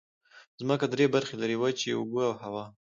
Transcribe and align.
ځمکه 0.59 0.85
درې 0.93 1.05
برخې 1.15 1.35
لري: 1.41 1.55
وچې، 1.59 1.89
اوبه 1.97 2.21
او 2.29 2.33
هوا. 2.43 2.65